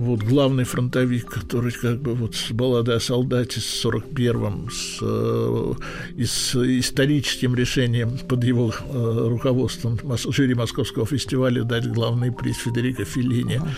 [0.01, 5.73] вот главный фронтовик, который как бы вот с балладой о солдате с 41-м, с, э,
[6.17, 9.99] и с историческим решением под его э, руководством
[10.31, 13.57] жюри Московского фестиваля дать главный приз Федерико Феллини.
[13.57, 13.69] Ага.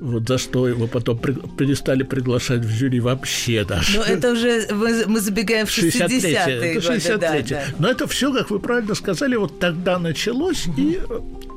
[0.00, 3.98] Вот за что его потом при, перестали приглашать в жюри вообще даже.
[3.98, 7.18] Но это уже мы, мы забегаем в 60-е 60 годы.
[7.20, 7.64] Да, да.
[7.78, 10.80] Но это все, как вы правильно сказали, вот тогда началось угу.
[10.80, 10.98] и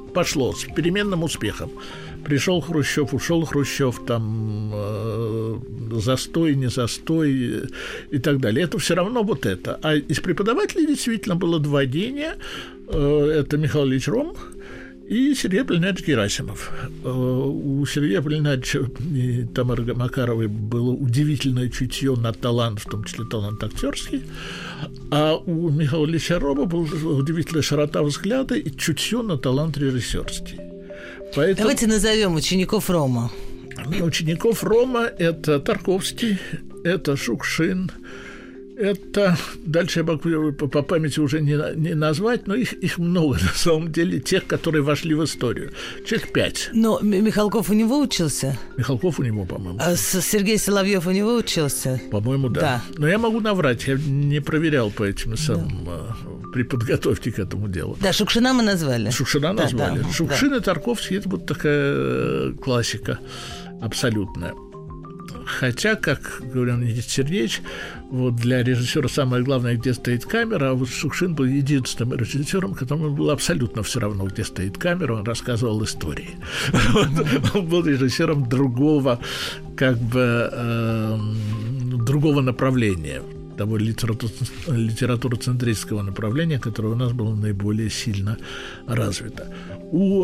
[0.09, 1.71] пошло с переменным успехом.
[2.25, 5.59] Пришел Хрущев, ушел Хрущев, там э,
[5.93, 7.63] застой, не застой
[8.11, 8.65] и так далее.
[8.65, 9.79] Это все равно вот это.
[9.81, 12.35] А из преподавателей действительно было два гения.
[12.87, 14.35] Э, это Михаил Ильич Ром,
[15.09, 16.71] и Сергей Полинарич Герасимов.
[17.03, 23.25] Э, у Сергея Полинарича и Тамары Макаровой было удивительное чутье на талант, в том числе
[23.25, 24.23] талант актерский,
[25.09, 30.68] а у Михаила Ильича Рома была удивительная широта взгляда и чутье на талант режиссерский.
[31.35, 31.57] Поэтому...
[31.57, 33.31] Давайте назовем учеников Рома.
[34.01, 36.39] Учеников Рома– это Тарковский,
[36.83, 37.91] это Шукшин,
[38.79, 43.53] это дальше я могу по памяти уже не, не назвать, но их, их много на
[43.53, 45.71] самом деле, тех, которые вошли в историю.
[46.05, 46.69] Человек пять.
[46.73, 48.57] Но Михалков у него учился?
[48.77, 49.79] Михалков у него, по-моему.
[49.81, 51.99] А Сергей Соловьев у него учился?
[52.11, 52.61] По-моему, да.
[52.61, 52.81] да.
[52.97, 56.15] Но я могу наврать, я не проверял по этим самым да.
[56.53, 57.97] при подготовке к этому делу.
[58.01, 59.09] Да, Шукшина мы назвали.
[59.09, 59.99] Шукшина да, назвали.
[59.99, 60.57] Да, Шукшин да.
[60.57, 63.19] и Тарковский это вот такая классика
[63.81, 64.53] абсолютная.
[65.49, 67.61] Хотя, как говорил Никита Сергеевич,
[68.11, 73.15] вот для режиссера самое главное, где стоит камера, а вот Шукшин был единственным режиссером, которому
[73.15, 76.37] было абсолютно все равно, где стоит камера, он рассказывал истории.
[77.53, 79.19] Он был режиссером другого,
[79.75, 83.21] как бы, эм, другого направления
[83.59, 88.37] того литературоцентристского направления, которое у нас было наиболее сильно
[88.87, 89.47] развито.
[89.91, 90.23] У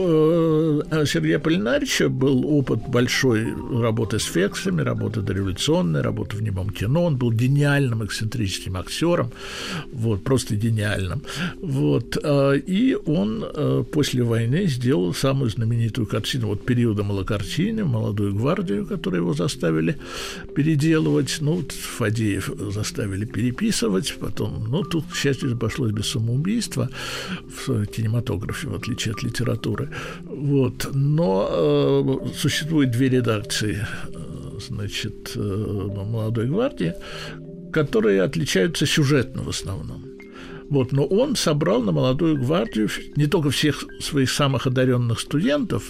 [0.91, 7.03] э, Сергея Полинарича был опыт большой работы с фексами, работы дореволюционной, работы в немом кино.
[7.03, 9.31] Он был гениальным эксцентрическим актером,
[9.91, 11.21] вот, просто гениальным.
[11.61, 18.33] Вот, э, и он э, после войны сделал самую знаменитую картину вот периода малокартины «Молодую
[18.33, 19.97] гвардию», которую его заставили
[20.55, 21.41] переделывать.
[21.41, 26.89] Ну, вот Фадеев заставили переписывать, потом, ну, тут, к счастью, обошлось без самоубийства
[27.67, 29.89] в кинематографе, в отличие от литературы литературы.
[30.23, 30.89] Вот.
[30.93, 36.93] Но э, существует две редакции э, значит, э, «Молодой гвардии»,
[37.73, 40.04] которые отличаются сюжетно в основном.
[40.75, 45.83] Вот, но он собрал на молодую гвардию не только всех своих самых одаренных студентов,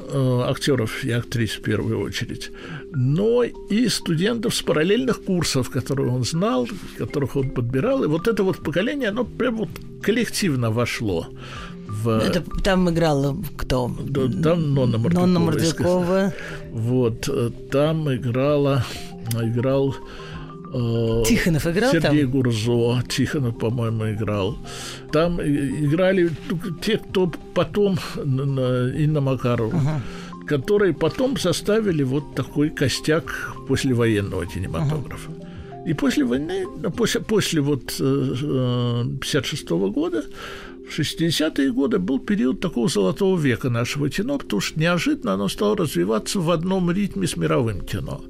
[0.00, 2.50] э, актеров и актрис в первую очередь,
[2.92, 8.02] но и студентов с параллельных курсов, которые он знал, которых он подбирал.
[8.02, 9.68] И вот это вот поколение, оно прям вот
[10.02, 11.28] коллективно вошло
[11.86, 12.08] в...
[12.08, 13.94] Это, там играла кто?
[14.00, 15.26] Да, там Нонна Мордюкова.
[15.26, 16.32] Нонна Мордюкова.
[16.72, 18.84] Вот, э, там играла,
[19.40, 19.94] играл
[20.72, 22.30] э, Тихонов играл Сергей там?
[22.30, 24.58] Гурзо, Тихонов, по-моему, играл.
[25.12, 26.30] Там играли
[26.82, 30.00] те, кто потом, Инна Макарова, uh
[30.46, 35.32] которые потом составили вот такой костяк послевоенного кинематографа.
[35.32, 35.46] uh
[35.86, 40.24] И после войны, после, после вот 56 э, -го года
[40.88, 45.76] в 60-е годы был период такого золотого века нашего кино, потому что неожиданно оно стало
[45.76, 48.20] развиваться в одном ритме с мировым кино.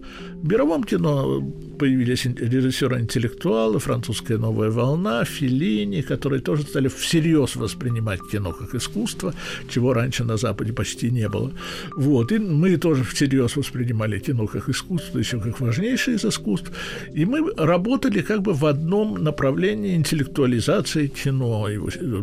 [0.43, 1.43] В мировом кино
[1.79, 9.35] появились режиссеры-интеллектуалы, французская новая волна, Филини, которые тоже стали всерьез воспринимать кино как искусство,
[9.69, 11.53] чего раньше на Западе почти не было.
[11.97, 12.33] Вот.
[12.33, 16.71] И мы тоже всерьез воспринимали кино как искусство, еще как важнейшее из искусств.
[17.13, 21.79] И мы работали как бы в одном направлении интеллектуализации кино, и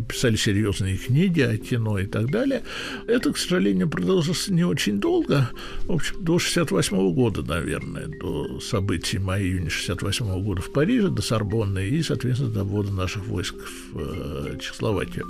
[0.07, 2.63] писали серьезные книги о кино и так далее.
[3.07, 5.49] Это, к сожалению, продолжалось не очень долго,
[5.83, 11.87] в общем, до 68 года, наверное, до событий мая-июня 68 года в Париже, до Сорбонны
[11.87, 13.55] и, соответственно, до ввода наших войск
[13.93, 15.27] в э, Чехословакию.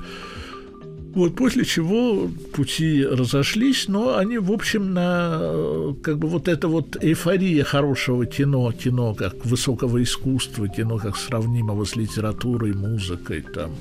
[1.16, 6.98] Вот после чего пути разошлись, но они, в общем, на как бы вот эта вот
[7.02, 13.72] эйфория хорошего кино, кино как высокого искусства, кино как сравнимого с литературой, музыкой, там,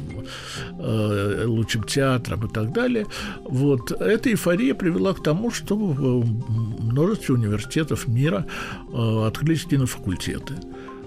[0.78, 3.06] э, лучшим театром и так далее,
[3.44, 8.46] вот эта эйфория привела к тому, что в множестве университетов мира
[8.92, 10.54] э, открылись кинофакультеты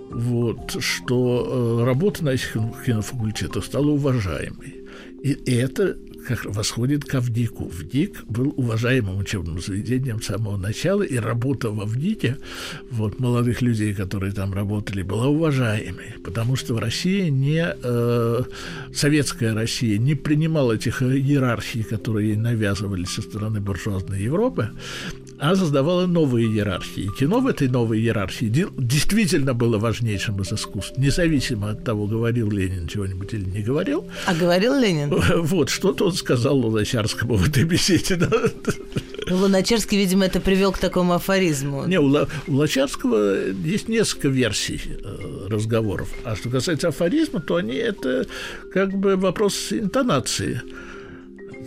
[0.10, 2.54] вот, что э, работа на этих
[2.86, 4.76] кинофакультетах стала уважаемой.
[5.24, 7.70] И это как восходит к Авдику.
[7.70, 12.38] ВДИК был уважаемым учебным заведением с самого начала, и работа в Авдике,
[12.92, 18.44] вот, молодых людей, которые там работали, была уважаемой, потому что в России не, э,
[18.94, 24.70] советская Россия не принимала этих иерархий, которые ей навязывались со стороны буржуазной Европы,
[25.40, 27.04] а создавала новые иерархии.
[27.04, 28.46] И кино в этой новой иерархии
[28.78, 34.06] действительно было важнейшим из искусств, независимо от того, говорил Ленин чего-нибудь или не говорил.
[34.26, 35.14] А говорил Ленин?
[35.46, 38.18] Вот, что-то он сказал Луначарскому в этой беседе.
[39.28, 41.86] Ну, Луначарский, видимо, это привел к такому афоризму.
[41.86, 46.10] Не, у, у Луначарского есть несколько версий э, разговоров.
[46.24, 48.28] А что касается афоризма, то они это
[48.72, 50.62] как бы вопрос интонации.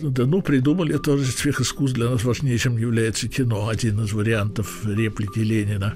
[0.02, 3.68] Да ну, придумали тоже всех искусств для нас важнейшим является кино.
[3.68, 5.94] Один из вариантов реплики Ленина.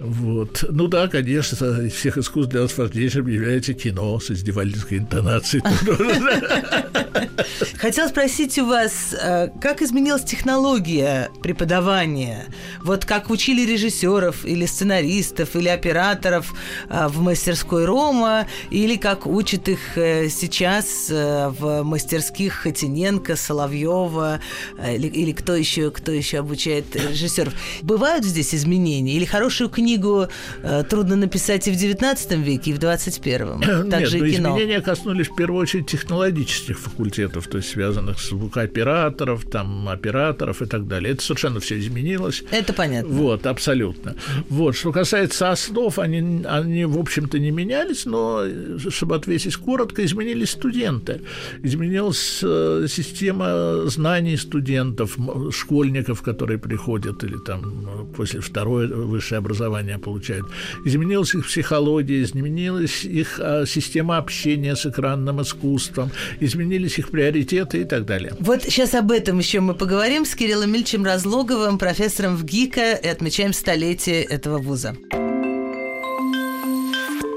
[0.00, 0.64] Вот.
[0.68, 5.62] Ну да, конечно, из всех искусств для нас важнейшим является кино с издевательской интонацией.
[7.78, 12.46] Хотел спросить у вас, э, как изменилась технология преподавания?
[12.82, 16.54] Вот как учили режиссеров или сценаристов или операторов
[16.88, 24.40] э, в мастерской Рома, или как учат их э, сейчас в мастерских Хотиненко, Соловьева,
[24.86, 27.54] или, или кто еще, кто еще обучает режиссеров?
[27.82, 29.14] Бывают здесь изменения?
[29.14, 33.90] Или хорошую книгу трудно написать и в 19 веке, и в 21?
[33.90, 34.50] Также Нет, и кино.
[34.50, 40.66] изменения коснулись в первую очередь технологических факультетов, то есть связанных с звукооператоров, там, операторов и
[40.66, 41.12] так далее.
[41.12, 42.44] Это совершенно все изменилось.
[42.50, 43.12] Это понятно.
[43.12, 44.14] Вот, абсолютно.
[44.48, 48.44] Вот, что касается основ, они, они в общем-то, не менялись, но,
[48.90, 51.20] чтобы ответить коротко, изменились студенты.
[51.62, 55.16] Изменилась э, система знаний студентов,
[55.50, 60.46] школьников, которые приходят или там после второе высшее образование получают.
[60.84, 66.10] Изменилась их психология, изменилась их а, система общения с экранным искусством,
[66.40, 68.34] изменились их приоритеты и так далее.
[68.40, 73.08] Вот сейчас об этом еще мы поговорим с Кириллом Ильичем Разлоговым, профессором в ГИКа, и
[73.08, 74.96] отмечаем столетие этого вуза.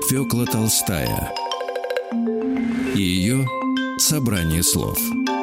[0.10, 1.32] Фёкла Толстая
[2.96, 3.48] и ее
[3.98, 5.00] собрание слов–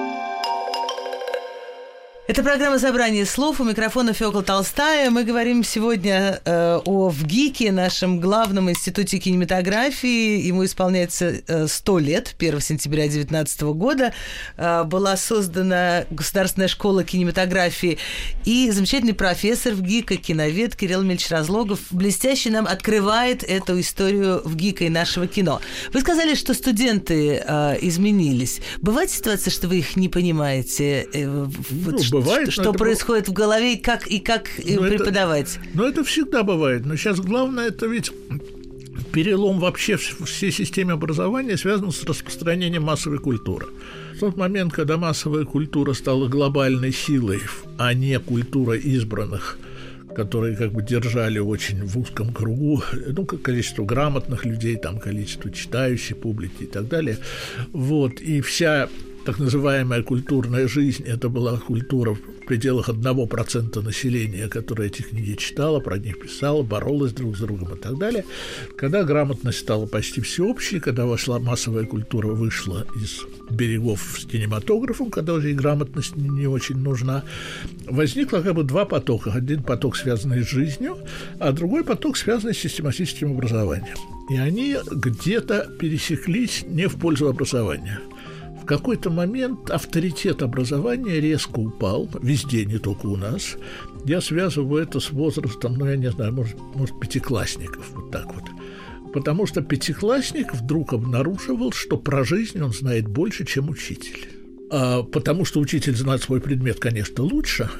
[2.28, 3.58] это программа «Собрание слов».
[3.58, 5.08] У микрофона Фёкла Толстая.
[5.08, 10.38] Мы говорим сегодня э, о ВГИКе, нашем главном институте кинематографии.
[10.46, 14.12] Ему исполняется э, 100 лет, 1 сентября 2019 года.
[14.58, 17.96] Э, была создана Государственная школа кинематографии.
[18.44, 24.90] И замечательный профессор ВГИКа, киновед Кирилл Мельч Разлогов блестяще нам открывает эту историю ВГИКа и
[24.90, 25.62] нашего кино.
[25.94, 28.60] Вы сказали, что студенты э, изменились.
[28.82, 31.06] Бывает ситуация, что вы их не понимаете?
[31.14, 32.52] Э, ну, бывает.
[32.52, 33.28] Что, происходит бывает.
[33.28, 35.56] в голове и как, и как но преподавать?
[35.56, 36.84] Это, ну, это всегда бывает.
[36.86, 38.12] Но сейчас главное это ведь
[39.12, 43.66] перелом вообще всей системы образования связан с распространением массовой культуры.
[44.14, 47.40] В тот момент, когда массовая культура стала глобальной силой,
[47.78, 49.58] а не культура избранных,
[50.14, 56.16] которые как бы держали очень в узком кругу, ну, количество грамотных людей, там, количество читающей
[56.16, 57.18] публики и так далее.
[57.72, 58.88] Вот, и вся
[59.24, 65.34] так называемая культурная жизнь, это была культура в пределах одного процента населения, которое эти книги
[65.34, 68.24] читало, про них писало, боролась друг с другом и так далее.
[68.76, 75.34] Когда грамотность стала почти всеобщей, когда вошла массовая культура, вышла из берегов с кинематографом, когда
[75.34, 77.24] уже и грамотность не очень нужна,
[77.86, 79.32] возникло как бы два потока.
[79.32, 80.96] Один поток, связанный с жизнью,
[81.38, 83.96] а другой поток, связанный с систематическим образованием.
[84.30, 88.00] И они где-то пересеклись не в пользу образования–
[88.68, 93.56] какой-то момент авторитет образования резко упал, везде, не только у нас.
[94.04, 98.44] Я связываю это с возрастом, ну, я не знаю, может, может пятиклассников, вот так вот.
[99.12, 104.28] Потому что пятиклассник вдруг обнаруживал, что про жизнь он знает больше, чем учитель.
[104.70, 107.70] А потому что учитель знает свой предмет, конечно, лучше,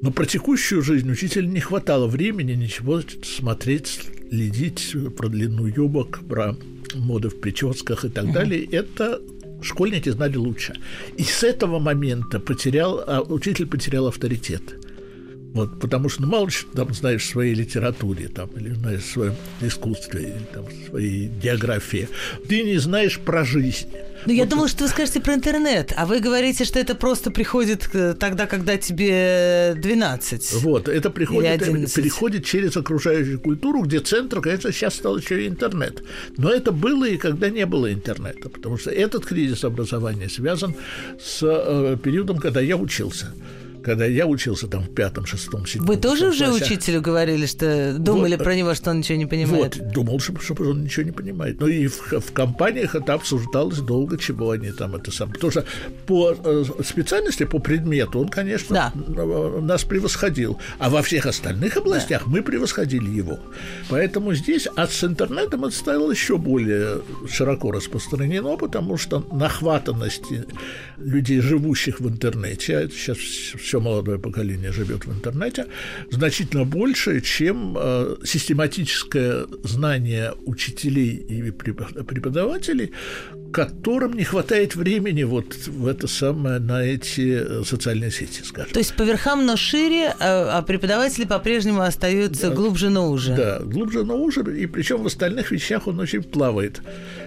[0.00, 4.00] но про текущую жизнь учителю не хватало времени ничего смотреть,
[4.30, 6.56] следить про длину юбок, про
[6.94, 8.64] моды в прическах и так далее.
[8.64, 9.20] Это
[9.62, 10.74] школьники знали лучше.
[11.16, 14.62] И с этого момента потерял, а учитель потерял авторитет.
[15.54, 19.12] Вот, потому что ну, мало что там знаешь в своей литературе, там, или знаешь в
[19.12, 22.08] своем искусстве, или там, в своей географии.
[22.48, 23.88] Ты не знаешь про жизнь.
[24.26, 27.30] Ну, я вот думала, что вы скажете про интернет, а вы говорите, что это просто
[27.30, 27.88] приходит
[28.18, 30.52] тогда, когда тебе 12.
[30.62, 36.02] Вот, это приходит, приходит через окружающую культуру, где центр, конечно, сейчас стал еще и интернет.
[36.36, 40.74] Но это было и когда не было интернета, потому что этот кризис образования связан
[41.18, 43.32] с э, периодом, когда я учился
[43.82, 45.86] когда я учился там в пятом, шестом, седьмом.
[45.86, 46.64] Вы тоже уже классе.
[46.64, 49.76] учителю говорили, что думали вот, про него, что он ничего не понимает?
[49.76, 51.60] Вот, думал, что, что он ничего не понимает.
[51.60, 55.32] Ну и в, в компаниях это обсуждалось долго, чего они там это сам.
[55.32, 55.64] Потому что
[56.06, 59.60] по э, специальности, по предмету он, конечно, да.
[59.60, 60.58] нас превосходил.
[60.78, 62.30] А во всех остальных областях да.
[62.30, 63.38] мы превосходили его.
[63.88, 70.24] Поэтому здесь, а с интернетом это стало еще более широко распространено, потому что нахватанность
[71.00, 75.66] людей, живущих в интернете, а сейчас все молодое поколение живет в интернете,
[76.10, 82.92] значительно больше, чем э, систематическое знание учителей и преподавателей,
[83.52, 88.72] которым не хватает времени вот в это самое, на эти э, социальные сети, скажем.
[88.72, 93.34] То есть по верхам, но шире, а, а преподаватели по-прежнему остаются да, глубже, но уже.
[93.34, 96.80] Да, глубже, но уже, и причем в остальных вещах он очень плавает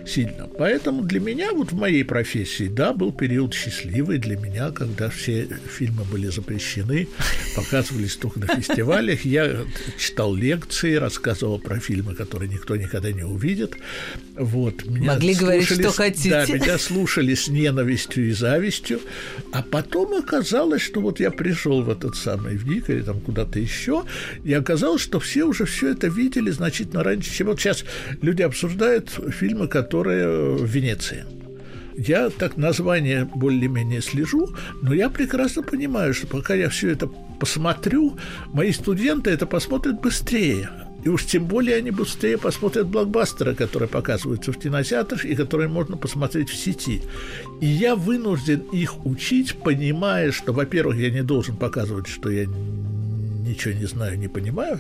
[0.07, 0.49] сильно.
[0.57, 5.47] Поэтому для меня, вот в моей профессии, да, был период счастливый для меня, когда все
[5.78, 7.07] фильмы были запрещены,
[7.55, 9.26] показывались только на фестивалях.
[9.26, 9.65] Я
[9.97, 13.76] читал лекции, рассказывал про фильмы, которые никто никогда не увидит.
[14.36, 16.30] Вот, меня Могли говорить, что хотите.
[16.30, 18.99] Да, меня слушали с ненавистью и завистью.
[19.51, 23.59] А потом оказалось, что вот я пришел в этот самый в ГИК или там куда-то
[23.59, 24.03] еще,
[24.43, 27.86] и оказалось, что все уже все это видели значительно раньше, чем вот сейчас
[28.22, 31.26] люди обсуждают фильмы, которые в Венеции.
[31.95, 34.49] Я так название более-менее слежу,
[34.82, 37.07] но я прекрасно понимаю, что пока я все это
[37.39, 38.18] посмотрю,
[38.51, 40.70] мои студенты это посмотрят быстрее.
[41.03, 45.97] И уж тем более они быстрее посмотрят блокбастеры, которые показываются в кинотеатрах и которые можно
[45.97, 47.01] посмотреть в сети.
[47.61, 53.73] И я вынужден их учить, понимая, что, во-первых, я не должен показывать, что я ничего
[53.73, 54.79] не знаю, не понимаю.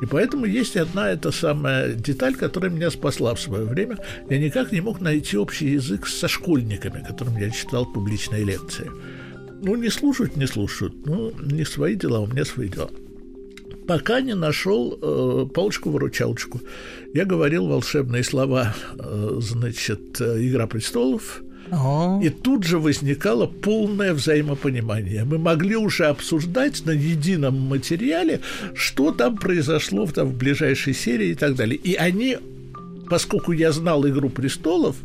[0.00, 3.98] И поэтому есть одна эта самая деталь, которая меня спасла в свое время.
[4.30, 8.90] Я никак не мог найти общий язык со школьниками, которым я читал публичные лекции.
[9.62, 10.94] Ну, не слушают, не слушают.
[11.06, 12.90] Ну, не свои дела, у меня свои дела.
[13.86, 16.60] Пока не нашел э, палочку-выручалочку.
[17.14, 21.42] Я говорил волшебные слова, э, значит, э, «Игра престолов»,
[22.22, 25.24] и тут же возникало полное взаимопонимание.
[25.24, 28.40] Мы могли уже обсуждать на едином материале,
[28.74, 31.76] что там произошло в, там, в ближайшей серии и так далее.
[31.76, 32.38] И они,
[33.10, 34.96] поскольку я знал «Игру престолов»,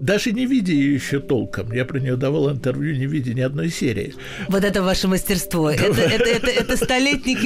[0.00, 1.72] даже не видя ее еще толком.
[1.72, 4.14] Я про нее давал интервью, не видя ни одной серии.
[4.48, 5.70] Вот это ваше мастерство.
[5.70, 7.36] Это, это, это, это столетний,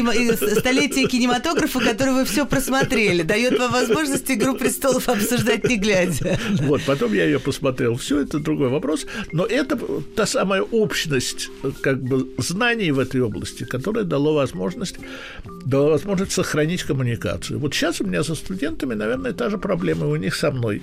[0.59, 3.23] столетие кинематографа, который вы все просмотрели.
[3.23, 6.39] Дает вам возможность «Игру престолов» обсуждать не глядя.
[6.63, 7.97] Вот, потом я ее посмотрел.
[7.97, 9.07] Все, это другой вопрос.
[9.33, 9.79] Но это
[10.15, 11.49] та самая общность
[11.81, 14.97] как бы знаний в этой области, которая дала возможность,
[15.65, 17.59] дала возможность сохранить коммуникацию.
[17.59, 20.83] Вот сейчас у меня со студентами, наверное, та же проблема у них со мной.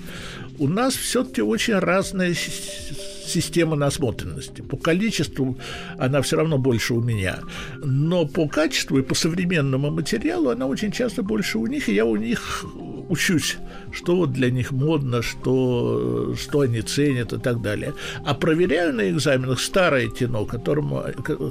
[0.58, 4.62] У нас все-таки очень очень разная система насмотренности.
[4.62, 5.58] По количеству
[5.98, 7.40] она все равно больше у меня,
[7.84, 12.06] но по качеству и по современному материалу она очень часто больше у них, и я
[12.06, 12.64] у них
[13.10, 13.58] учусь,
[13.92, 17.94] что вот для них модно, что, что они ценят и так далее.
[18.24, 21.02] А проверяю на экзаменах старое кино, которому,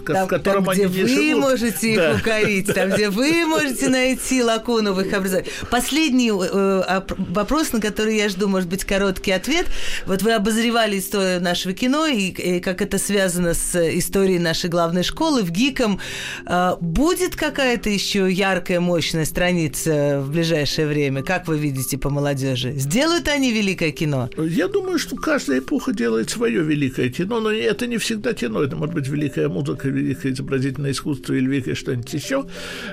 [0.06, 1.42] там, в котором там, где они вы живут.
[1.42, 2.12] можете да.
[2.12, 5.52] их укорить, там, где вы можете найти лакуну в их образовании.
[5.70, 9.68] Последний э, вопрос, на который я жду, может быть, короткий ответ.
[10.06, 15.04] Вот вы обозревали историю нашего кино и, и как это связано с историей нашей главной
[15.04, 16.00] школы в ГИКом.
[16.46, 21.22] Э, будет какая-то еще яркая, мощная страница в ближайшее время?
[21.22, 22.29] Как вы видите по молодежи?
[22.38, 24.30] Сделают они великое кино?
[24.38, 28.64] Я думаю, что каждая эпоха делает свое великое кино, но это не всегда кино.
[28.64, 32.46] Это может быть великая музыка, великое изобразительное искусство или великое что-нибудь еще.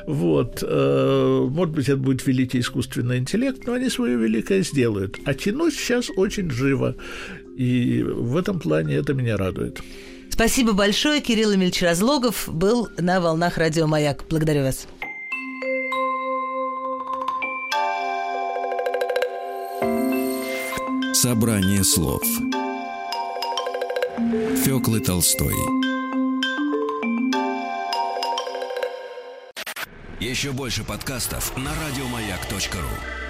[0.06, 0.62] Вот.
[0.62, 5.18] Э, может быть, это будет великий искусственный интеллект, но они свое великое сделают.
[5.24, 6.94] А кино сейчас очень живо.
[7.56, 9.80] И в этом плане это меня радует.
[10.30, 11.20] Спасибо большое.
[11.22, 14.24] Кирилл Эмильевич Разлогов был на волнах радио «Маяк».
[14.28, 14.86] Благодарю вас.
[21.26, 22.22] Собрание слов.
[24.64, 25.56] Фёклы Толстой.
[30.20, 33.25] Еще больше подкастов на радиомаяк.ру